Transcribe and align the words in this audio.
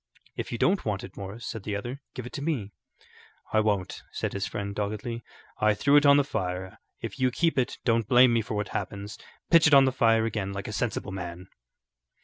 "If 0.35 0.51
you 0.51 0.57
don't 0.57 0.83
want 0.83 1.03
it, 1.03 1.15
Morris," 1.15 1.45
said 1.45 1.61
the 1.61 1.75
other, 1.75 2.01
"give 2.15 2.25
it 2.25 2.33
to 2.33 2.41
me." 2.41 2.71
"I 3.53 3.59
won't," 3.59 4.01
said 4.11 4.33
his 4.33 4.47
friend, 4.47 4.73
doggedly. 4.73 5.23
"I 5.59 5.75
threw 5.75 5.95
it 5.95 6.07
on 6.07 6.17
the 6.17 6.23
fire. 6.23 6.79
If 7.01 7.19
you 7.19 7.29
keep 7.29 7.55
it, 7.55 7.77
don't 7.85 8.07
blame 8.07 8.33
me 8.33 8.41
for 8.41 8.55
what 8.55 8.69
happens. 8.69 9.19
Pitch 9.51 9.67
it 9.67 9.75
on 9.75 9.85
the 9.85 9.91
fire 9.91 10.25
again 10.25 10.53
like 10.53 10.67
a 10.67 10.73
sensible 10.73 11.11
man." 11.11 11.49